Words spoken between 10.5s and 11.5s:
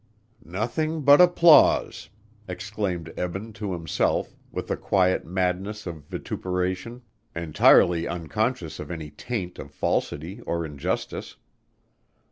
injustice.